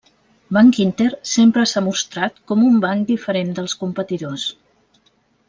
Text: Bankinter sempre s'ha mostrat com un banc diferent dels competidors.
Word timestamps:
Bankinter 0.55 1.09
sempre 1.31 1.65
s'ha 1.71 1.83
mostrat 1.89 2.41
com 2.53 2.65
un 2.71 2.81
banc 2.87 3.05
diferent 3.11 3.53
dels 3.61 3.77
competidors. 3.85 4.49